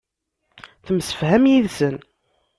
Temsefham 0.85 1.43
yid-sen. 1.51 1.95